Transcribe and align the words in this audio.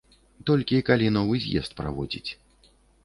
Толькі 0.49 0.79
калі 0.87 1.11
новы 1.17 1.35
з'езд 1.43 1.77
праводзіць. 1.81 2.31